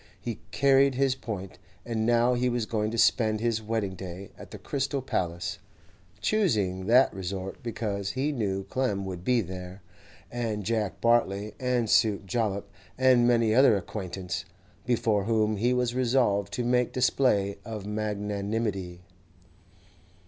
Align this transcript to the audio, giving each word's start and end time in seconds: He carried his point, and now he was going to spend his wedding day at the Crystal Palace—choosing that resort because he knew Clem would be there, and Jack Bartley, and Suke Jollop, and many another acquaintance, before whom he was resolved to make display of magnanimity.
He 0.19 0.39
carried 0.49 0.95
his 0.95 1.13
point, 1.13 1.59
and 1.85 2.07
now 2.07 2.33
he 2.33 2.49
was 2.49 2.65
going 2.65 2.89
to 2.89 2.97
spend 2.97 3.39
his 3.39 3.61
wedding 3.61 3.93
day 3.93 4.31
at 4.35 4.49
the 4.49 4.57
Crystal 4.57 4.99
Palace—choosing 4.99 6.87
that 6.87 7.13
resort 7.13 7.61
because 7.61 8.13
he 8.13 8.31
knew 8.31 8.63
Clem 8.63 9.05
would 9.05 9.23
be 9.23 9.41
there, 9.41 9.83
and 10.31 10.63
Jack 10.63 11.01
Bartley, 11.01 11.53
and 11.59 11.87
Suke 11.87 12.25
Jollop, 12.25 12.67
and 12.97 13.27
many 13.27 13.53
another 13.53 13.77
acquaintance, 13.77 14.43
before 14.87 15.25
whom 15.25 15.57
he 15.57 15.71
was 15.71 15.93
resolved 15.93 16.51
to 16.53 16.63
make 16.63 16.93
display 16.93 17.59
of 17.63 17.85
magnanimity. 17.85 19.01